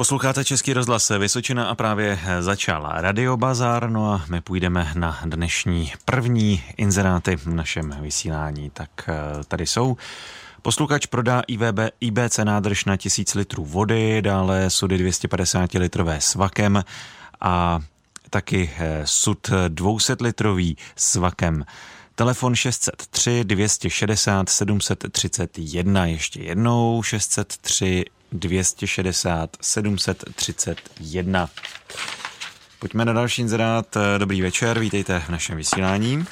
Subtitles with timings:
[0.00, 5.92] Posloucháte Český rozhlas Vysočina a právě začal Radio Bazar, no a my půjdeme na dnešní
[6.04, 8.70] první inzeráty v našem vysílání.
[8.70, 9.96] Tak eh, tady jsou.
[10.62, 16.84] Posluchač prodá IVB, IBC nádrž na 1000 litrů vody, dále sudy 250 litrové s vakem
[17.40, 17.80] a
[18.30, 21.64] taky eh, sud 200 litrový s vakem.
[22.14, 31.48] Telefon 603 260 731, ještě jednou 603 260 731.
[32.80, 33.86] Pojďme na další inzerát.
[34.18, 36.24] Dobrý večer, vítejte v našem vysílání.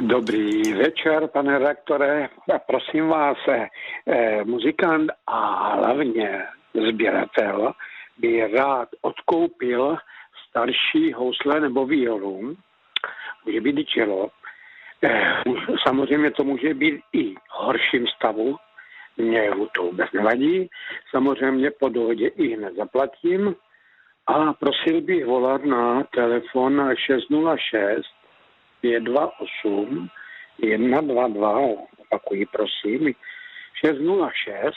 [0.00, 2.28] Dobrý večer, pane rektore.
[2.66, 6.42] Prosím vás, eh, muzikant a hlavně
[6.90, 7.72] sběratel
[8.18, 9.96] by rád odkoupil
[10.48, 12.56] starší housle nebo violu.
[13.46, 14.30] Může být i čelo.
[15.04, 15.42] Eh,
[15.86, 18.56] samozřejmě to může být i horším stavu,
[19.16, 20.70] mě to vůbec nevadí.
[21.10, 23.54] Samozřejmě po dohodě i hned zaplatím.
[24.26, 28.06] A prosil bych volat na telefon 606
[28.80, 30.08] 528
[30.58, 31.60] 122,
[31.98, 33.14] opakuji prosím,
[33.84, 34.74] 606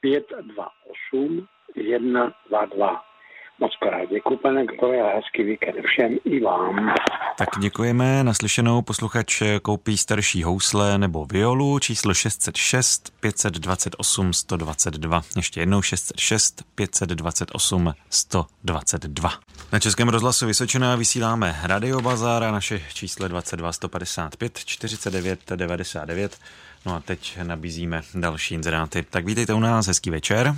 [0.00, 1.46] 528
[1.82, 3.13] 122.
[3.60, 6.94] Moc krát děkuji, pane Gotové, a hezký víkend všem i vám.
[7.38, 8.24] Tak děkujeme.
[8.24, 15.22] Naslyšenou posluchač koupí starší housle nebo violu číslo 606 528 122.
[15.36, 19.30] Ještě jednou 606 528 122.
[19.72, 26.38] Na Českém rozhlasu Vysočina vysíláme Radio Bazar a naše číslo 22 155 49 99.
[26.86, 29.06] No a teď nabízíme další inzeráty.
[29.10, 30.54] Tak vítejte u nás, hezký večer.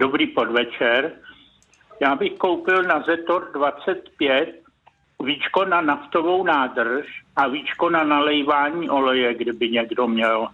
[0.00, 1.12] Dobrý podvečer.
[2.00, 4.62] Já bych koupil na Zetor 25
[5.24, 7.06] víčko na naftovou nádrž
[7.36, 10.48] a víčko na nalejvání oleje, kdyby někdo měl.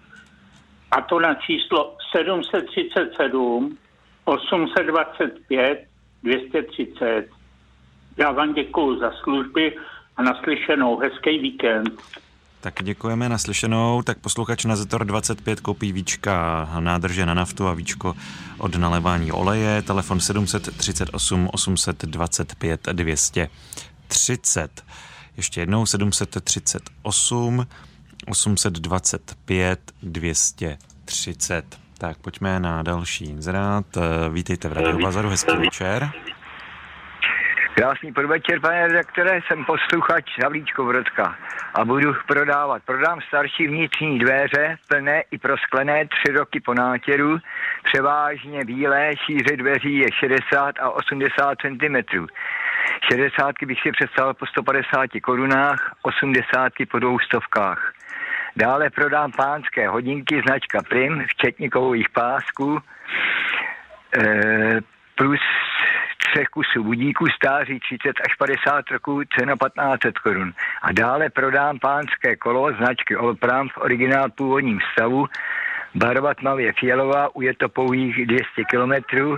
[0.90, 3.78] A to na číslo 737
[4.24, 5.84] 825
[6.22, 7.28] 230.
[8.16, 9.76] Já vám děkuji za služby
[10.16, 10.98] a naslyšenou.
[10.98, 12.02] Hezký víkend.
[12.66, 14.02] Tak děkujeme naslyšenou.
[14.02, 18.14] Tak posluchač na Zetor 25 koupí víčka nádrže na naftu a víčko
[18.58, 19.82] od nalevání oleje.
[19.82, 24.84] Telefon 738 825 230.
[25.36, 27.66] Ještě jednou 738
[28.26, 31.78] 825 230.
[31.98, 33.86] Tak pojďme na další inzerát.
[34.32, 36.10] Vítejte v Radio Bazaru, hezký večer.
[37.76, 41.36] Krásný podvečer, pane redaktore, jsem posluchač Havlíčko Brodka
[41.74, 42.82] a budu prodávat.
[42.82, 47.38] Prodám starší vnitřní dveře, plné i prosklené, tři roky po nátěru,
[47.82, 52.26] převážně bílé, šíře dveří je 60 a 80 cm.
[53.12, 57.92] 60 bych si představil po 150 korunách, 80 po dvou stovkách.
[58.56, 62.78] Dále prodám pánské hodinky značka Prim, včetně kovových pásků,
[64.18, 64.80] e,
[65.14, 65.40] plus
[66.36, 70.52] třech kusů budíků stáří 30 až 50 roků, cena 1500 korun.
[70.82, 75.26] A dále prodám pánské kolo značky Olpram v originál původním stavu,
[75.94, 79.36] barva tmavě fialová, je to pouhých 200 kilometrů,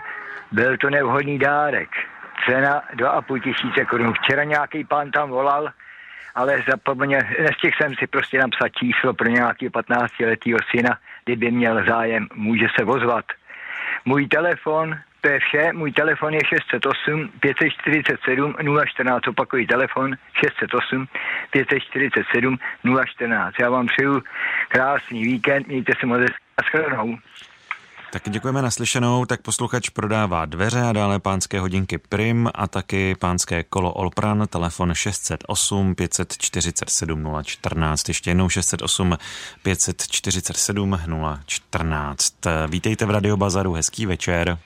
[0.53, 1.89] byl to nevhodný dárek.
[2.47, 4.13] Cena 2,5 tisíce korun.
[4.13, 5.69] Včera nějaký pán tam volal,
[6.35, 12.27] ale zapomněl, nestihl jsem si prostě napsat číslo pro nějakého 15-letého syna, kdyby měl zájem,
[12.35, 13.25] může se vozvat.
[14.05, 15.73] Můj telefon to je vše.
[15.73, 18.55] Můj telefon je 608 547
[18.87, 19.29] 014.
[19.29, 21.09] Opakuji telefon 608
[21.51, 22.59] 547
[23.07, 23.55] 014.
[23.61, 24.23] Já vám přeju
[24.69, 26.21] krásný víkend, mějte se moc
[26.57, 27.19] a shledanou.
[28.13, 29.25] Tak děkujeme naslyšenou.
[29.25, 34.95] Tak posluchač prodává dveře a dále pánské hodinky Prim a taky pánské kolo Olpran, telefon
[34.95, 38.09] 608 547 014.
[38.09, 39.19] Ještě jednou 608
[39.63, 40.99] 547
[41.47, 42.35] 014.
[42.69, 44.59] Vítejte v Radio Bazaru, hezký večer.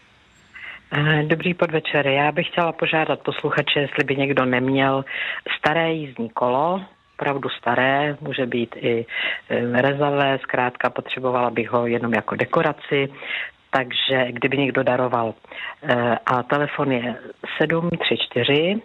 [0.95, 2.07] Eh, dobrý podvečer.
[2.07, 5.05] Já bych chtěla požádat posluchače, jestli by někdo neměl
[5.59, 9.07] staré jízdní kolo, opravdu staré, může být i
[9.49, 13.09] eh, rezavé, zkrátka potřebovala bych ho jenom jako dekoraci,
[13.71, 15.35] takže kdyby někdo daroval.
[15.83, 17.17] Eh, a telefon je
[17.59, 18.83] 734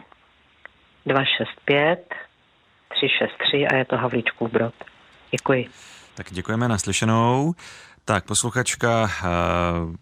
[1.06, 2.16] 265
[2.90, 4.74] 363 a je to Havlíčkův brod.
[5.32, 5.68] Děkuji.
[6.16, 7.54] Tak děkujeme naslyšenou.
[8.08, 9.10] Tak, posluchačka uh,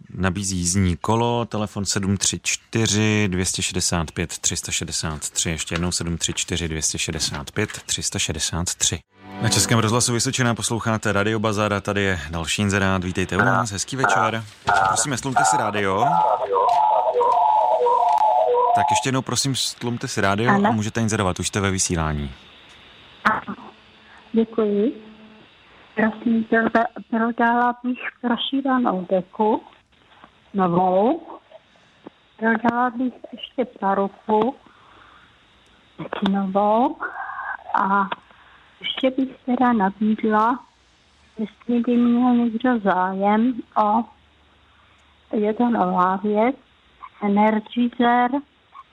[0.10, 9.00] nabízí jízdní kolo, telefon 734 265 363, ještě jednou 734 265 363.
[9.42, 13.04] Na Českém rozhlasu Vysočená posloucháte Radio Bazar a tady je další inzerát.
[13.04, 14.44] Vítejte u nás, hezký večer.
[14.88, 16.06] Prosím, slumte si rádio.
[18.75, 22.31] Tak ještě jednou prosím, slumte si rádio a můžete inzerovat, už jste ve vysílání.
[24.34, 25.14] Děkuji.
[25.95, 26.45] Prosím,
[27.09, 29.63] prodala bych rozšířenou deku
[30.53, 31.21] novou
[32.38, 34.56] prodala bych ještě paruku
[36.31, 36.97] novou
[37.81, 38.09] a
[38.80, 40.59] ještě bych teda nabídla,
[41.38, 43.53] jestli by měl někdo zájem
[43.83, 44.03] o,
[45.33, 46.56] je to nová věc,
[47.24, 48.31] Energizer,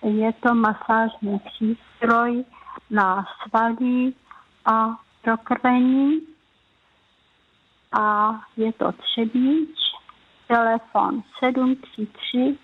[0.03, 2.45] je to masážní přístroj
[2.91, 4.15] na svalí
[4.65, 6.32] a prokrvení
[7.93, 9.79] a je to Třebíč,
[10.49, 12.59] telefon 733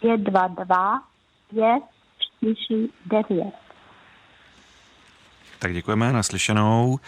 [0.00, 1.02] 522
[1.50, 3.54] 549.
[5.58, 6.98] Tak děkujeme, naslyšenou.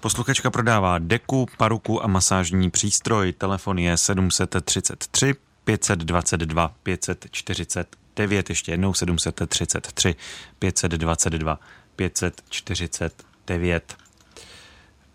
[0.00, 3.32] Posluchačka prodává deku, paruku a masážní přístroj.
[3.32, 8.50] Telefon je 733 522 549.
[8.50, 10.14] Ještě jednou 733
[10.58, 11.58] 522
[11.96, 14.05] 549.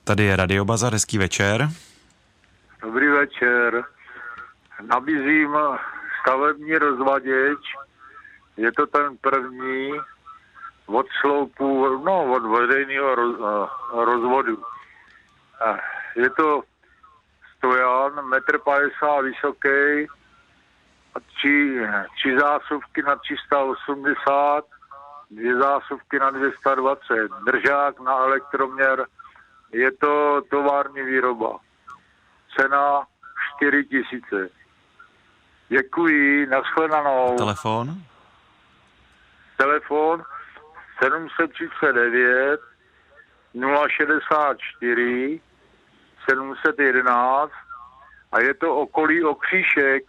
[0.03, 1.67] Tady je Radio Bazar, hezký večer.
[2.81, 3.83] Dobrý večer.
[4.81, 5.57] Nabízím
[6.21, 7.59] stavební rozvaděč.
[8.57, 9.91] Je to ten první
[10.85, 13.35] od sloupu, no od veřejného roz,
[13.93, 14.63] rozvodu.
[16.15, 16.61] Je to
[17.57, 20.07] stojan, 1,50 m vysoký,
[21.27, 21.81] tři,
[22.15, 24.65] tři zásuvky na 380,
[25.31, 27.15] dvě zásuvky na 220,
[27.45, 29.05] držák na elektroměr,
[29.73, 31.59] je to tovární výroba.
[32.57, 33.07] Cena
[33.57, 34.49] 4 tisíce.
[35.69, 37.37] Děkuji, nashledanou.
[37.37, 37.95] Telefon?
[39.57, 40.23] Telefon
[41.03, 42.61] 739
[43.87, 45.41] 064
[46.29, 47.51] 711
[48.31, 50.03] a je to okolí okříšek.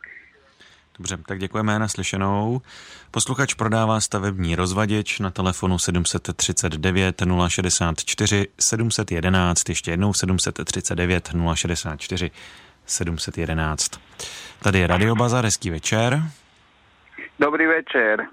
[0.98, 2.60] Dobře, tak děkujeme na slyšenou.
[3.10, 12.30] Posluchač prodává stavební rozvaděč na telefonu 739 064 711, ještě jednou 739 064
[12.86, 14.00] 711.
[14.62, 16.22] Tady je Radio Bazar, hezký večer.
[17.38, 18.26] Dobrý večer.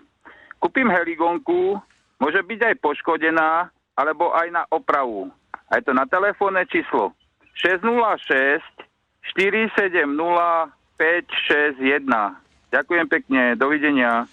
[0.60, 1.82] Kupím heligonku,
[2.20, 5.32] může být aj poškodená, alebo aj na opravu.
[5.72, 7.12] A je to na telefónne číslo
[7.54, 8.64] 606
[9.22, 12.49] 470 561.
[12.72, 14.26] Ďakujem pekne, dovidenia.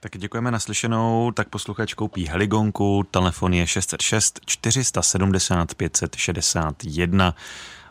[0.00, 1.30] Tak děkujeme naslyšenou.
[1.30, 7.34] Tak posluchač koupí heligonku, telefon je 606 470 561.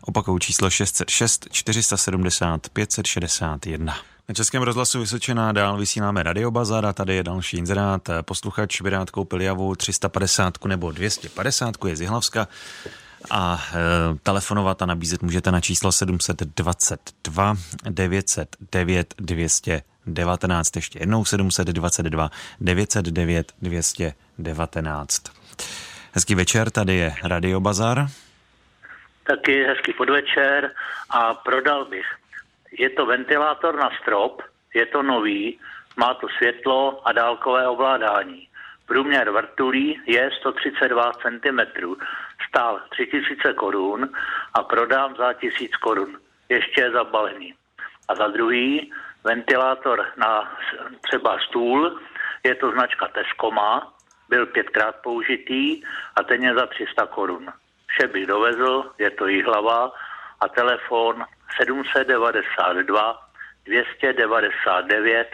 [0.02, 3.96] Opakou číslo 606 470 561.
[4.30, 8.10] Na Českém rozhlasu Vysočená dál vysíláme Radiobazar a tady je další inzerát.
[8.22, 12.48] Posluchač by rád koupil javu 350 nebo 250, je z Jihlavska
[13.30, 13.80] a e,
[14.24, 17.56] telefonovat a nabízet můžete na číslo 722
[17.90, 19.14] 909
[20.06, 20.76] 219.
[20.76, 22.30] Ještě jednou 722
[22.62, 25.24] 909 219.
[26.14, 28.08] Hezký večer, tady je Radio Bazar.
[29.24, 30.72] Taky hezký podvečer
[31.10, 32.06] a prodal bych.
[32.80, 34.42] Je to ventilátor na strop,
[34.74, 35.60] je to nový,
[35.98, 38.48] má to světlo a dálkové ovládání.
[38.86, 41.60] Průměr vrtulí je 132 cm,
[42.50, 44.10] stál 3000 korun
[44.54, 46.18] a prodám za 1000 korun.
[46.50, 47.54] Ještě je zabalený.
[48.08, 48.92] A za druhý,
[49.24, 50.58] ventilátor na
[51.02, 52.00] třeba stůl,
[52.44, 53.94] je to značka Tescoma,
[54.30, 55.84] byl pětkrát použitý
[56.16, 57.54] a ten je za 300 korun.
[57.88, 59.92] Vše bych dovezl, je to hlava
[60.40, 61.26] a telefon
[61.58, 63.28] 792
[63.66, 65.28] 299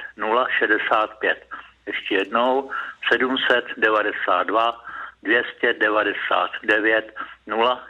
[0.59, 1.45] 065.
[1.85, 2.71] Ještě jednou
[3.13, 4.83] 792
[5.23, 7.13] 299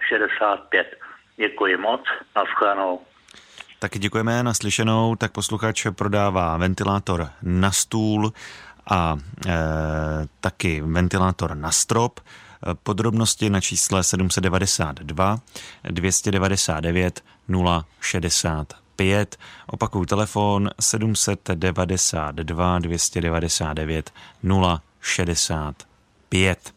[0.10, 0.98] 065.
[1.36, 2.04] Děkuji moc,
[2.36, 3.06] naschledanou.
[3.80, 8.34] Taky děkujeme naslyšenou, tak posluchač prodává ventilátor na stůl
[8.90, 9.18] a
[9.48, 9.58] e,
[10.42, 12.20] taky ventilátor na strop.
[12.84, 15.40] Podrobnosti na čísle 792
[15.90, 17.24] 299
[18.02, 19.38] 065.
[19.68, 24.12] Opakuju telefon 792 299
[25.02, 26.74] 065.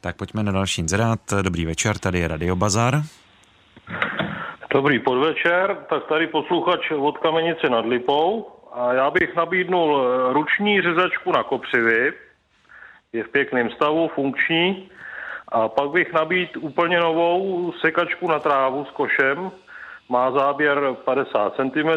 [0.00, 1.20] Tak pojďme na další inzerát.
[1.42, 3.04] Dobrý večer, tady je Radio Bazar.
[4.72, 8.46] Dobrý podvečer, tak tady posluchač od Kamenice nad Lipou.
[8.72, 12.12] A já bych nabídnul eh, ruční řezačku na kopřivy,
[13.12, 14.90] je v pěkném stavu, funkční.
[15.48, 19.50] A pak bych nabít úplně novou sekačku na trávu s košem,
[20.08, 21.90] má záběr 50 cm,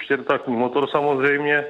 [0.00, 1.64] čtyřtakní motor samozřejmě,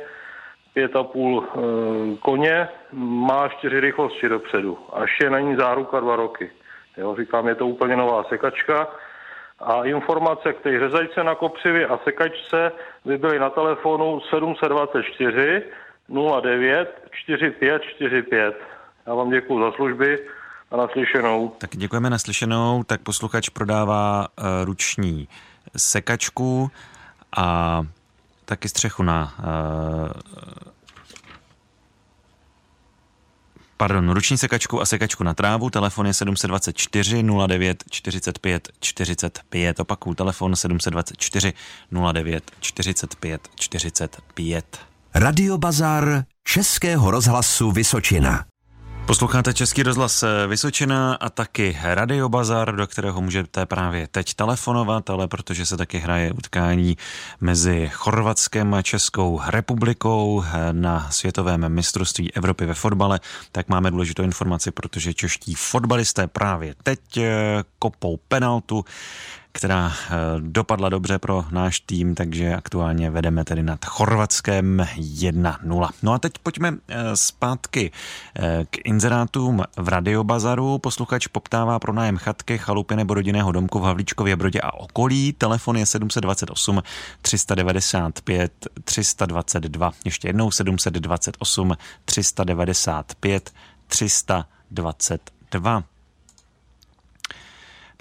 [0.77, 4.79] 5,5 e, koně, má čtyři rychlosti dopředu.
[4.93, 6.51] A ještě na ní záruka dva roky.
[6.97, 8.89] Jo, říkám, je to úplně nová sekačka
[9.61, 12.73] a informace k té řezajce na kopřivě a sekačce
[13.05, 15.63] by byly na telefonu 724
[16.43, 18.55] 09 4545.
[19.07, 20.19] Já vám děkuji za služby
[20.71, 21.49] a naslyšenou.
[21.59, 22.83] Tak děkujeme naslyšenou.
[22.85, 25.29] Tak posluchač prodává uh, ruční
[25.77, 26.71] sekačku
[27.37, 27.83] a
[28.45, 30.09] taky střechu na uh,
[33.81, 39.81] Pardon, ruční sekačku a sekačku na trávu, telefon je 724 09 45 45.
[39.81, 41.53] Opakuju, telefon 724
[42.13, 44.79] 09 45 45.
[45.15, 48.45] Radio Bazar Českého rozhlasu Vysočina.
[49.09, 55.29] Posloucháte Český rozhlas Vysočina a taky Radio Bazar, do kterého můžete právě teď telefonovat, ale
[55.29, 56.97] protože se taky hraje utkání
[57.41, 63.21] mezi Chorvatskem a Českou republikou na světovém mistrovství Evropy ve fotbale,
[63.53, 68.85] tak máme důležitou informaci, protože čeští fotbalisté právě teď eh, kopou penaltu
[69.53, 75.89] která eh, dopadla dobře pro náš tým, takže aktuálně vedeme tedy nad Chorvatskem 1-0.
[76.03, 77.93] No a teď pojďme eh, zpátky
[78.37, 80.79] eh, k inzerátům v Radiobazaru.
[80.79, 85.33] Posluchač poptává pro nájem chatky, chalupy nebo rodinného domku v Havlíčkově Brodě a okolí.
[85.33, 86.83] Telefon je 728
[87.23, 88.53] 395
[88.85, 89.93] 322.
[90.05, 93.53] Ještě jednou 728 395
[93.87, 95.98] 322.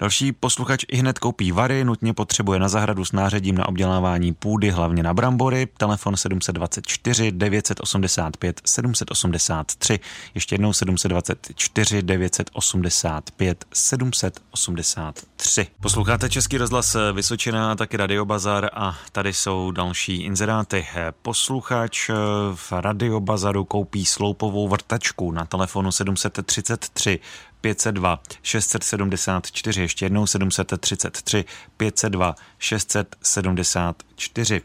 [0.00, 4.70] Další posluchač i hned koupí vary, nutně potřebuje na zahradu s náředím na obdělávání půdy,
[4.70, 5.68] hlavně na brambory.
[5.76, 10.00] Telefon 724 985 783.
[10.34, 15.66] Ještě jednou 724 985 783.
[15.80, 20.86] Posloucháte Český rozhlas Vysočina, taky Radio Bazar a tady jsou další inzeráty.
[21.22, 22.10] Posluchač
[22.54, 27.20] v Radio Bazaru koupí sloupovou vrtačku na telefonu 733
[27.60, 31.44] 502 674, ještě jednou 733
[31.76, 34.62] 502 674.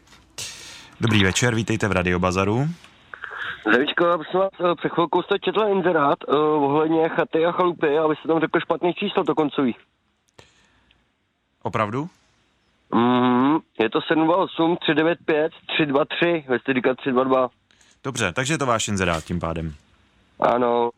[1.00, 2.66] Dobrý večer, vítejte v Radio Bazaru.
[3.68, 6.34] Zdravíčko, já prosím vás, eh, před chvilkou jste četl inzerát uh,
[6.64, 9.76] ohledně chaty a chalupy, abyste tam řekl špatný číslo to koncový.
[11.62, 12.08] Opravdu?
[12.94, 17.48] Mm, je to 728 395 323, vy jste říkat 322.
[18.04, 19.74] Dobře, takže je to váš inzerát tím pádem.
[20.40, 20.90] Ano.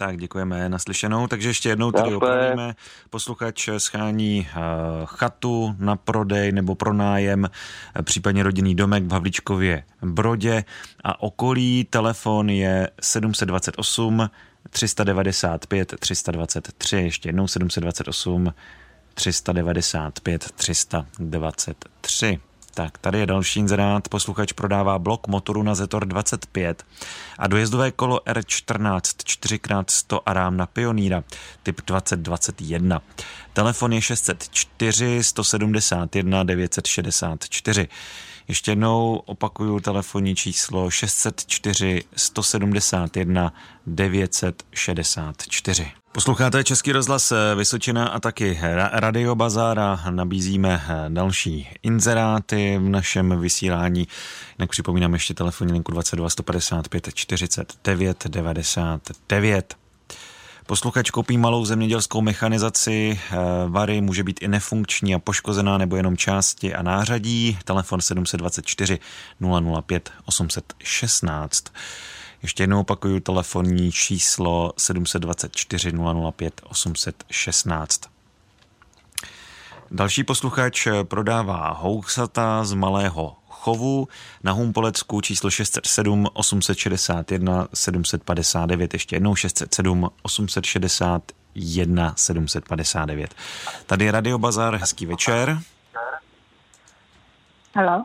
[0.00, 1.26] Tak děkujeme naslyšenou.
[1.26, 2.74] Takže ještě jednou tedy opravíme.
[3.10, 4.56] Posluchač schání uh,
[5.06, 7.48] chatu na prodej nebo pronájem, uh,
[8.02, 10.64] případně rodinný domek v Havličkově Brodě
[11.04, 11.86] a okolí.
[11.90, 14.30] Telefon je 728
[14.70, 16.96] 395 323.
[16.96, 18.54] Ještě jednou 728
[19.14, 22.40] 395 323.
[22.74, 24.08] Tak, tady je další inzerát.
[24.08, 26.84] Posluchač prodává blok motoru na Zetor 25
[27.38, 31.24] a dojezdové kolo R14 4x100 Arám na Pioníra
[31.62, 33.02] typ 2021.
[33.52, 37.88] Telefon je 604 171 964.
[38.48, 43.52] Ještě jednou opakuju telefonní číslo 604 171
[43.86, 45.92] 964.
[46.12, 48.58] Posloucháte Český rozhlas Vysočina a taky
[48.92, 50.00] Radio Bazára.
[50.10, 54.08] Nabízíme další inzeráty v našem vysílání.
[54.58, 59.79] Jinak připomínám ještě telefonní linku 22 155 49 99.
[60.70, 63.36] Posluchač koupí malou zemědělskou mechanizaci, eh,
[63.68, 67.58] vary může být i nefunkční a poškozená nebo jenom části a nářadí.
[67.64, 68.98] Telefon 724
[69.82, 71.64] 005 816.
[72.42, 75.92] Ještě jednou opakuju telefonní číslo 724
[76.32, 78.00] 005 816.
[79.90, 84.08] Další posluchač prodává housata z malého chovu
[84.44, 93.34] na Humpolecku číslo 607 861 759, ještě jednou 607 861 759.
[93.86, 95.58] Tady je Radio Bazar, hezký večer.
[97.76, 98.04] Halo.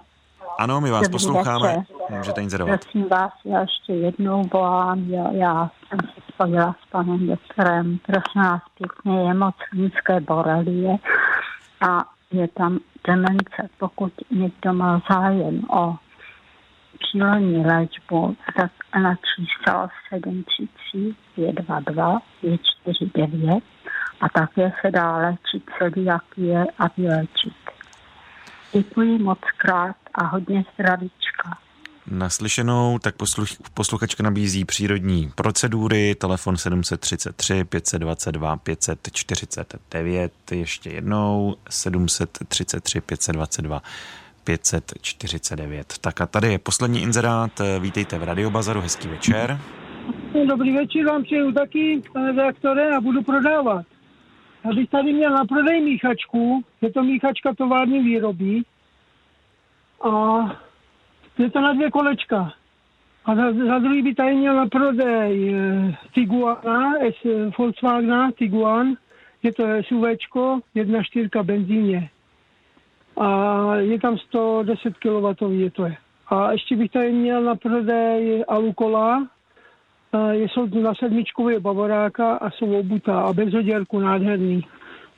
[0.57, 1.67] Ano, my vás Dobrý posloucháme.
[1.67, 1.83] večer.
[2.09, 2.81] Můžete inzerovat.
[2.81, 8.41] Prosím vás, já ještě jednou volám, já, já jsem se spojila s panem doktorem, prosím
[8.41, 10.95] vás pěkně, je moc nízké borelie
[11.89, 13.70] a je tam demence.
[13.79, 15.96] Pokud někdo má zájem o
[17.00, 23.63] přírodní léčbu, tak na číslo 733 522 549
[24.22, 27.55] a také se dá léčit celiakie a vyléčit.
[28.74, 31.64] Děkuji moc krát a hodně zdravíčka.
[32.12, 43.81] Naslyšenou, tak posluch, posluchačka nabízí přírodní procedury, telefon 733 522 549, ještě jednou 733 522
[44.43, 45.93] 549.
[46.01, 49.59] Tak a tady je poslední inzerát, vítejte v Radiobazaru, hezký večer.
[50.47, 53.85] Dobrý večer vám přeju taky, pane redaktore, a budu prodávat.
[54.65, 58.62] Já bych tady měl na prodej míchačku, je to míchačka tovární výroby
[60.01, 60.12] a
[61.38, 62.54] je to na dvě kolečka.
[63.25, 68.96] A za, za druhý by tady měl na prodej e, Tiguana, S, Volkswagena Tiguan,
[69.44, 72.10] je to SUVčko, 1.4 benzíně.
[73.18, 75.98] A je tam 110 kW, je to je.
[76.27, 79.27] A ještě bych tady měl na prodej Alukola,
[80.34, 84.65] jsou na sedmičkově bavoráka a jsou obutá a bez oděrku nádherný.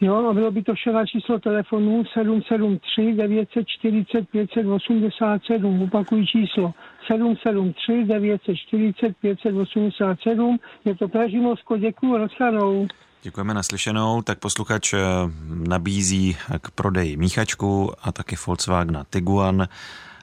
[0.02, 5.82] Jo, a bylo by to vše na číslo telefonu 773 940 587.
[5.82, 6.74] Opakují číslo
[7.08, 10.60] 773 940 587.
[10.86, 12.88] Je to Pražimovsko, děkuji, nashledanou.
[13.24, 14.22] Děkujeme naslyšenou.
[14.22, 15.00] Tak posluchač eh,
[15.68, 19.68] nabízí k prodeji míchačku a taky Volkswagen Tiguan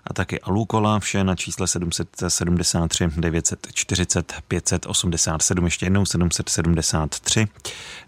[0.07, 7.49] a taky Alukola, vše na čísle 773 940 587, ještě jednou 773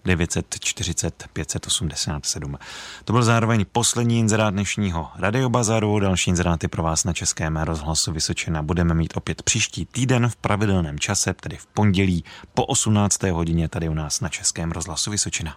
[0.04, 2.58] 940 587.
[3.04, 5.98] To byl zároveň poslední inzerát dnešního radiobazaru.
[5.98, 10.98] Další inzeráty pro vás na Českém rozhlasu Vysočina budeme mít opět příští týden v pravidelném
[10.98, 12.24] čase, tedy v pondělí
[12.54, 13.22] po 18.
[13.22, 15.54] hodině tady u nás na Českém rozhlasu Vysočina.